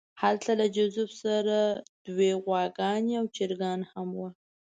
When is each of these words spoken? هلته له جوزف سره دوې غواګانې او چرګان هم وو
هلته 0.21 0.51
له 0.59 0.65
جوزف 0.75 1.09
سره 1.23 1.57
دوې 2.07 2.31
غواګانې 2.43 3.13
او 3.21 3.25
چرګان 3.35 3.79
هم 3.91 4.07
وو 4.17 4.29